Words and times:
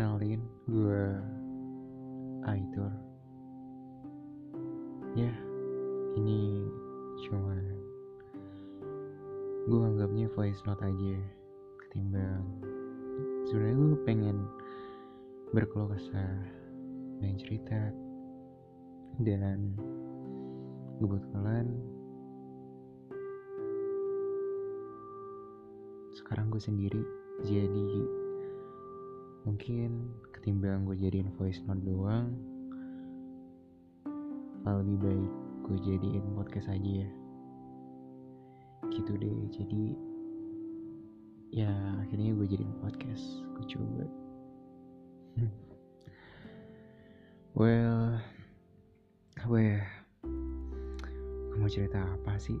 Kenalin, 0.00 0.40
gue 0.64 1.04
Aitor. 2.48 2.88
Ya, 5.12 5.28
ini 6.16 6.64
cuma 7.20 7.52
gue 9.68 9.80
anggapnya 9.84 10.32
voice 10.32 10.64
note 10.64 10.80
aja 10.80 11.20
ketimbang 11.84 12.48
sebenarnya 13.44 13.76
gue 13.76 14.00
pengen 14.08 14.36
berkeluh 15.52 15.92
kesah 15.92 16.48
main 17.20 17.36
cerita 17.36 17.92
dan 19.20 19.76
kebetulan 20.96 21.68
sekarang 26.16 26.48
gue 26.48 26.62
sendiri 26.64 27.04
jadi 27.44 28.16
mungkin 29.48 30.12
ketimbang 30.36 30.84
gue 30.84 30.96
jadiin 31.00 31.32
voice 31.40 31.64
note 31.64 31.80
doang 31.80 32.32
lebih 34.80 34.96
baik 35.02 35.32
gue 35.68 35.76
jadiin 35.86 36.24
podcast 36.34 36.72
aja 36.72 37.04
ya. 37.04 37.10
Gitu 38.90 39.12
deh 39.20 39.38
jadi 39.52 39.84
ya 41.52 41.72
akhirnya 42.02 42.32
gue 42.34 42.46
jadiin 42.48 42.74
podcast 42.80 43.44
gue 43.54 43.64
coba. 43.76 44.04
Well 47.50 48.18
apa 49.36 49.56
ya 49.58 49.82
gue 51.50 51.56
mau 51.60 51.70
cerita 51.70 52.00
apa 52.02 52.40
sih? 52.40 52.58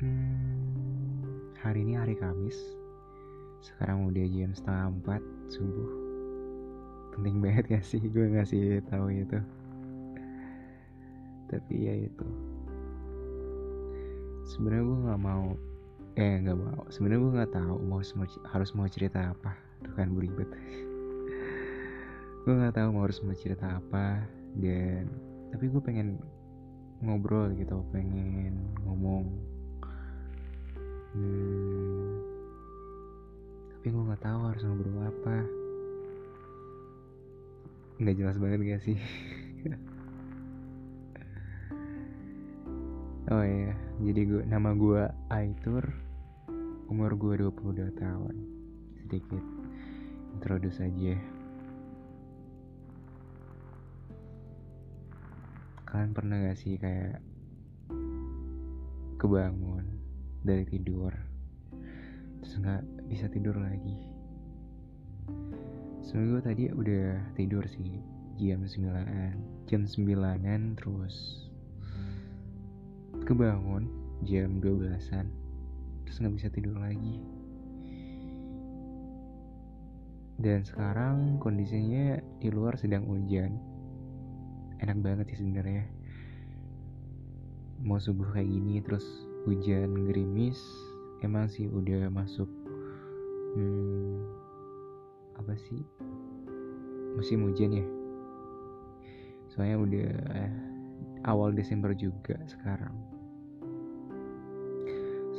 Hmm, 0.00 1.52
hari 1.60 1.84
ini 1.84 1.98
hari 1.98 2.16
Kamis 2.16 2.56
sekarang 3.60 4.08
udah 4.08 4.24
jam 4.32 4.56
setengah 4.56 4.96
empat 4.96 5.22
subuh 5.52 6.09
penting 7.16 7.42
banget 7.42 7.64
gak 7.70 7.84
sih? 7.86 8.00
Gue 8.00 8.30
ngasih 8.30 8.84
tahu 8.90 9.10
itu 9.10 9.40
tapi 11.50 11.90
ya 11.90 11.94
itu. 12.06 12.26
Sebenarnya 14.46 14.84
gue 14.86 14.98
nggak 15.10 15.20
mau 15.20 15.46
eh 16.14 16.34
nggak 16.46 16.58
mau. 16.58 16.80
Sebenarnya 16.94 17.20
gue 17.20 17.32
nggak 17.42 17.52
tahu 17.58 17.74
mau 17.82 18.00
harus 18.54 18.70
mau 18.78 18.86
cerita 18.86 19.34
apa. 19.34 19.58
Tuh 19.82 19.92
kan 19.98 20.14
beribet 20.14 20.46
gue 22.40 22.56
nggak 22.56 22.72
tahu 22.72 22.88
mau 22.96 23.04
harus 23.04 23.20
mau 23.26 23.34
cerita 23.34 23.82
apa. 23.82 24.22
Dan 24.54 25.10
tapi 25.50 25.66
gue 25.66 25.82
pengen 25.82 26.22
ngobrol 27.02 27.50
gitu. 27.58 27.82
Pengen 27.90 28.54
ngomong. 28.86 29.26
Hmm, 31.10 32.22
tapi 33.74 33.90
gue 33.90 34.02
nggak 34.06 34.22
tahu 34.22 34.40
harus 34.46 34.62
ngobrol 34.62 35.02
apa 35.02 35.59
nggak 38.00 38.16
jelas 38.16 38.36
banget 38.40 38.60
gak 38.64 38.82
sih? 38.82 38.98
Oh 43.30 43.46
iya 43.46 43.78
jadi 44.02 44.20
gue 44.26 44.42
nama 44.42 44.74
gue 44.74 45.06
Aitur. 45.30 45.86
Umur 46.90 47.14
gue 47.14 47.46
22 47.46 47.94
tahun. 47.94 48.34
Sedikit 48.98 49.44
introduce 50.34 50.82
aja. 50.82 51.14
Kalian 55.86 56.10
pernah 56.10 56.42
gak 56.42 56.58
sih 56.58 56.74
kayak 56.74 57.22
kebangun 59.22 59.86
dari 60.42 60.66
tidur? 60.66 61.14
Terus 62.42 62.54
nggak 62.58 62.82
bisa 63.06 63.30
tidur 63.30 63.62
lagi 63.62 64.10
Gue 66.00 66.40
tadi 66.40 66.72
udah 66.72 67.36
tidur 67.36 67.62
sih 67.68 68.00
jam 68.40 68.64
9 68.64 69.68
jam 69.68 69.82
9an 69.84 70.80
terus 70.80 71.46
kebangun 73.28 73.84
jam 74.24 74.56
12an 74.64 75.28
terus 76.02 76.16
nggak 76.16 76.34
bisa 76.40 76.48
tidur 76.48 76.80
lagi. 76.80 77.20
Dan 80.40 80.64
sekarang 80.64 81.36
kondisinya 81.36 82.16
di 82.40 82.48
luar 82.48 82.80
sedang 82.80 83.04
hujan. 83.04 83.60
Enak 84.80 85.04
banget 85.04 85.36
sih 85.36 85.44
sebenarnya. 85.44 85.84
Mau 87.84 88.00
subuh 88.00 88.32
kayak 88.32 88.48
gini 88.48 88.80
terus 88.80 89.04
hujan 89.44 89.92
gerimis 90.08 90.56
emang 91.20 91.48
sih 91.48 91.68
udah 91.68 92.08
masuk 92.08 92.48
hmm, 93.56 94.39
apa 95.40 95.56
sih? 95.56 95.80
Musim 97.16 97.48
hujan 97.48 97.80
ya? 97.80 97.86
Soalnya 99.48 99.76
udah 99.80 100.08
eh, 100.36 100.52
awal 101.24 101.56
Desember 101.56 101.96
juga 101.96 102.36
sekarang. 102.44 102.92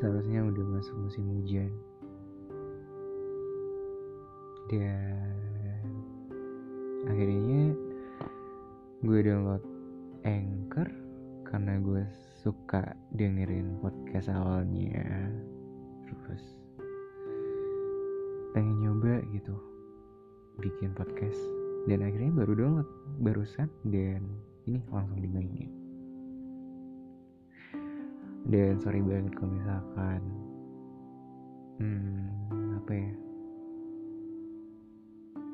Seharusnya 0.00 0.40
udah 0.40 0.64
masuk 0.80 0.96
musim 1.04 1.28
hujan. 1.36 1.68
Dan 4.72 5.36
akhirnya 7.04 7.76
gue 9.04 9.18
download 9.20 9.64
Anchor 10.24 10.88
karena 11.44 11.76
gue 11.84 12.02
suka 12.40 12.96
dengerin 13.12 13.76
podcast 13.84 14.32
awalnya. 14.32 15.28
Terus 16.08 16.42
pengen 18.56 18.82
nyoba 18.82 19.20
gitu 19.30 19.69
bikin 20.60 20.92
podcast. 20.92 21.40
Dan 21.88 22.04
akhirnya 22.04 22.32
baru 22.44 22.52
download 22.54 22.88
barusan. 23.24 23.72
Dan 23.88 24.28
ini 24.68 24.78
langsung 24.92 25.18
dimainin 25.18 25.80
dan 28.48 28.80
sorry 28.80 29.04
banget 29.04 29.36
kalau 29.36 29.52
misalkan 29.52 30.20
hmm, 31.76 32.24
apa 32.80 32.92
ya? 32.96 33.12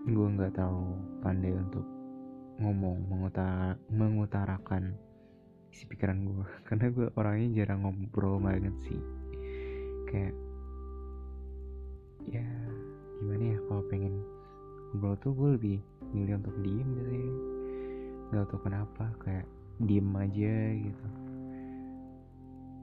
Gue 0.07 0.27
nggak 0.39 0.55
tahu 0.55 0.95
pandai 1.19 1.51
untuk 1.51 1.83
ngomong 2.63 3.11
mengutar 3.11 3.75
mengutarakan 3.91 4.95
isi 5.75 5.83
pikiran 5.91 6.25
gue 6.25 6.47
karena 6.71 6.87
gue 6.95 7.07
orangnya 7.19 7.49
jarang 7.63 7.83
ngobrol 7.83 8.39
banget 8.39 8.75
sih. 8.87 9.01
Kayak 10.07 10.35
ya 12.31 12.47
gimana 13.19 13.45
ya 13.55 13.59
kalau 13.67 13.83
pengen 13.91 14.15
ngobrol 14.93 15.17
tuh 15.19 15.33
gue 15.35 15.49
lebih 15.59 15.79
milih 16.15 16.39
untuk 16.39 16.55
diem 16.63 16.89
biasanya 16.95 17.33
nggak 18.27 18.47
tahu 18.51 18.61
kenapa 18.67 19.05
kayak 19.23 19.47
diem 19.83 20.09
aja 20.17 20.55
gitu. 20.75 21.07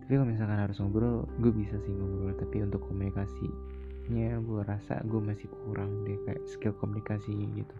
Tapi 0.04 0.12
kalau 0.20 0.28
misalkan 0.28 0.60
harus 0.60 0.78
ngobrol 0.84 1.24
gue 1.40 1.52
bisa 1.56 1.80
sih 1.84 1.94
ngobrol. 1.96 2.36
Tapi 2.36 2.62
untuk 2.64 2.84
komunikasinya 2.86 4.40
gue 4.44 4.62
rasa 4.68 5.00
gue 5.08 5.22
masih 5.24 5.48
kurang 5.64 6.04
deh 6.04 6.20
kayak 6.28 6.44
skill 6.48 6.76
komunikasi 6.78 7.32
gitu. 7.56 7.78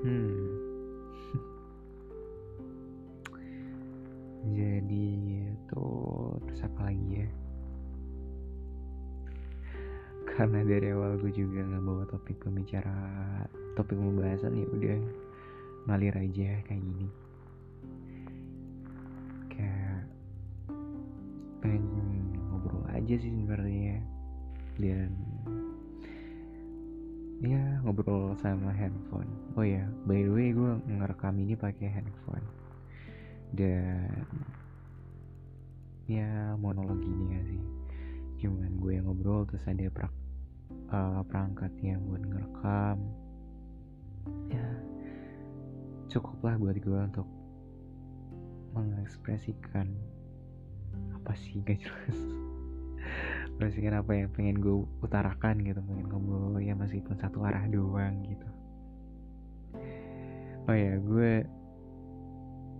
Hmm. 0.00 0.48
Jadi 4.56 5.06
itu 5.60 5.86
terus 6.48 6.60
apa 6.64 6.88
lagi 6.88 7.20
ya 7.20 7.28
karena 10.36 10.62
dari 10.62 10.94
awal 10.94 11.18
gue 11.18 11.32
juga 11.34 11.60
nggak 11.64 11.82
bawa 11.82 12.04
topik 12.06 12.38
pembicara 12.38 12.94
topik 13.74 13.98
pembahasan 13.98 14.54
ya 14.54 14.66
udah 14.70 14.98
ngalir 15.90 16.14
aja 16.14 16.50
kayak 16.66 16.82
gini. 16.82 17.08
Kayak 19.50 20.06
pengen 21.64 21.84
ngobrol 22.52 22.84
aja 22.94 23.14
sih 23.18 23.30
sebenarnya. 23.32 23.98
Dan 24.78 25.10
ya 27.42 27.62
ngobrol 27.82 28.36
sama 28.38 28.70
handphone. 28.70 29.30
Oh 29.58 29.66
ya 29.66 29.82
by 30.06 30.22
the 30.22 30.30
way 30.30 30.54
gue 30.54 30.72
ngerekam 30.86 31.36
ini 31.42 31.58
pakai 31.58 31.90
handphone. 31.90 32.46
Dan 33.50 34.24
ya 36.06 36.54
monolog 36.58 36.98
gini 37.02 37.22
gak 37.34 37.46
sih 37.46 37.79
gue 38.90 38.98
yang 38.98 39.06
ngobrol 39.06 39.46
terus 39.46 39.62
ada 39.70 39.86
prak, 39.86 40.10
uh, 40.90 41.22
perangkat 41.30 41.70
yang 41.78 42.02
buat 42.10 42.26
ngerekam. 42.26 42.98
Ya 44.50 44.66
cukuplah 46.10 46.58
buat 46.58 46.74
gue 46.74 46.98
untuk 46.98 47.30
mengekspresikan 48.74 49.86
apa 51.14 51.38
sih 51.38 51.62
gak 51.62 51.78
jelas. 51.78 52.18
Mengekspresikan 53.62 54.02
apa 54.02 54.10
yang 54.10 54.28
pengen 54.34 54.58
gue 54.58 54.82
utarakan 55.06 55.62
gitu 55.62 55.78
pengen 55.86 56.10
ngobrol 56.10 56.58
ya 56.58 56.74
meskipun 56.74 57.14
satu 57.14 57.46
arah 57.46 57.62
doang 57.70 58.26
gitu. 58.26 58.48
Oh 60.66 60.74
ya 60.74 60.98
gue 60.98 61.46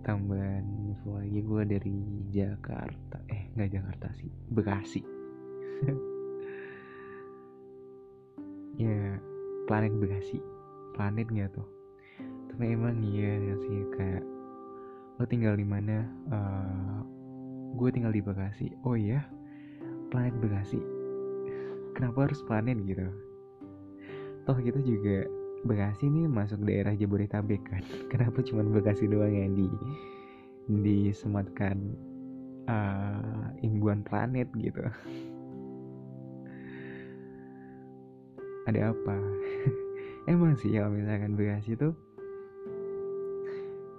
tambahan 0.03 0.67
info 0.91 1.23
lagi 1.23 1.39
gue 1.39 1.63
dari 1.71 1.95
Jakarta 2.35 3.23
eh 3.31 3.47
nggak 3.55 3.69
Jakarta 3.79 4.07
sih 4.19 4.33
Bekasi 4.49 5.20
ya 8.81 9.17
planet 9.65 9.93
Bekasi. 9.97 10.37
Planet 10.97 11.27
gak 11.31 11.51
tuh? 11.55 11.67
Tapi 12.51 12.75
emang 12.75 12.99
iya 13.01 13.37
sih? 13.61 13.79
Kayak 13.95 14.23
lo 15.17 15.23
tinggal 15.29 15.55
di 15.55 15.65
mana? 15.65 16.05
Uh, 16.29 16.99
gue 17.77 17.89
tinggal 17.93 18.13
di 18.13 18.21
Bekasi. 18.21 18.73
Oh 18.85 18.97
iya 18.97 19.25
planet 20.11 20.35
Bekasi. 20.43 20.77
Kenapa 21.95 22.27
harus 22.29 22.41
planet 22.45 22.77
gitu? 22.85 23.07
Toh 24.45 24.57
kita 24.59 24.81
juga 24.83 25.25
Bekasi 25.61 26.09
ini 26.09 26.25
masuk 26.25 26.65
daerah 26.65 26.97
Jabodetabek 26.97 27.61
kan. 27.69 27.83
Kenapa 28.11 28.41
cuma 28.41 28.65
Bekasi 28.65 29.05
doang 29.05 29.33
yang 29.33 29.53
di 29.53 29.69
disematkan 30.71 31.77
uh, 32.69 33.49
imbuan 33.65 34.05
planet 34.05 34.47
gitu 34.55 34.85
ada 38.71 38.95
apa? 38.95 39.15
Emang 40.31 40.55
sih 40.55 40.71
kalau 40.71 40.95
misalkan 40.95 41.35
Bekasi 41.35 41.75
tuh 41.75 41.91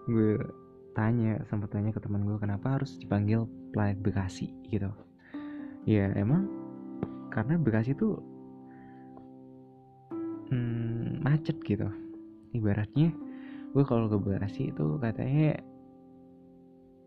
gue 0.08 0.40
tanya 0.96 1.38
sempat 1.46 1.70
tanya 1.70 1.94
ke 1.94 2.00
teman 2.02 2.26
gue 2.26 2.40
kenapa 2.40 2.80
harus 2.80 2.96
dipanggil 2.96 3.44
planet 3.76 4.00
Bekasi? 4.00 4.48
Gitu. 4.72 4.88
Ya 5.84 6.08
emang 6.16 6.48
karena 7.28 7.60
Bekasi 7.60 7.92
tuh 7.92 8.16
hmm, 10.48 11.20
macet 11.20 11.60
gitu. 11.68 11.86
Ibaratnya 12.56 13.12
gue 13.76 13.84
kalau 13.84 14.08
ke 14.08 14.16
Bekasi 14.16 14.72
itu 14.72 14.96
katanya 15.04 15.60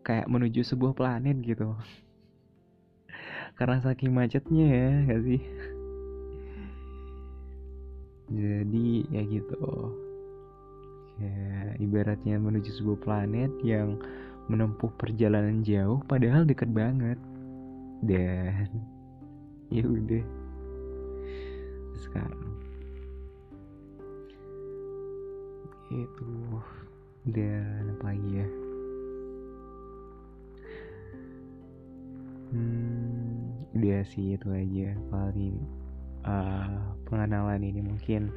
kayak 0.06 0.30
menuju 0.30 0.62
sebuah 0.62 0.94
planet 0.94 1.42
gitu. 1.42 1.74
Karena 3.58 3.80
saking 3.80 4.12
macetnya 4.12 4.66
ya 4.68 4.90
gak 5.08 5.22
sih 5.24 5.40
jadi 8.30 8.88
ya 9.10 9.22
gitu. 9.26 9.66
Ya 11.16 11.72
ibaratnya 11.80 12.36
menuju 12.36 12.70
sebuah 12.76 12.98
planet 13.00 13.52
yang 13.64 13.96
menempuh 14.46 14.92
perjalanan 15.00 15.64
jauh 15.64 16.02
padahal 16.04 16.44
deket 16.44 16.70
banget. 16.70 17.18
Dan 18.04 18.68
ya 19.72 19.84
udah. 19.86 20.24
Sekarang. 22.02 22.52
Itu 25.90 26.30
dan 27.30 27.94
apa 27.96 28.04
lagi 28.12 28.30
ya? 28.42 28.48
Hmm 32.54 33.26
udah 33.76 34.00
sih 34.08 34.40
itu 34.40 34.48
aja 34.48 34.96
paling 35.12 35.60
uh, 36.26 36.68
pengenalan 37.06 37.62
ini 37.62 37.80
mungkin 37.80 38.34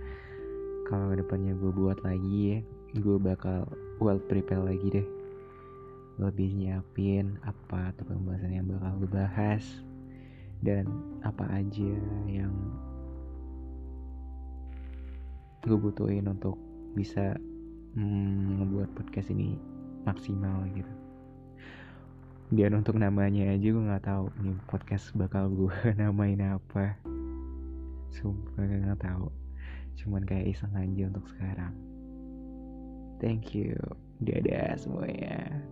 kalau 0.88 1.14
depannya 1.14 1.54
gue 1.58 1.70
buat 1.74 2.02
lagi 2.02 2.58
ya 2.58 2.60
gue 2.98 3.18
bakal 3.22 3.70
well 4.02 4.18
prepare 4.18 4.66
lagi 4.66 4.88
deh. 4.90 5.08
Lebih 6.20 6.52
nyiapin 6.58 7.38
apa 7.46 7.94
atau 7.94 8.04
pembahasan 8.10 8.52
yang 8.52 8.68
bakal 8.68 8.92
gue 9.06 9.12
bahas 9.14 9.64
dan 10.66 10.90
apa 11.24 11.46
aja 11.54 11.94
yang 12.28 12.52
gue 15.64 15.78
butuhin 15.78 16.28
untuk 16.28 16.58
bisa 16.98 17.38
mm, 17.96 18.60
ngebuat 18.60 18.90
podcast 18.98 19.32
ini 19.32 19.56
maksimal 20.04 20.66
gitu. 20.74 20.94
Dan 22.50 22.82
untuk 22.82 22.98
namanya 22.98 23.54
aja 23.54 23.68
gue 23.70 23.84
nggak 23.86 24.10
tahu 24.10 24.34
nih 24.42 24.58
podcast 24.66 25.14
bakal 25.14 25.54
gue 25.54 25.78
namain 26.02 26.42
apa 26.42 26.98
sumpah 28.20 28.68
nggak 28.68 29.00
tahu. 29.00 29.32
Cuman 29.96 30.28
kayak 30.28 30.52
iseng 30.52 30.76
aja 30.76 31.04
untuk 31.08 31.26
sekarang. 31.32 31.74
Thank 33.20 33.56
you 33.56 33.76
dadah 34.20 34.76
semuanya 34.76 35.64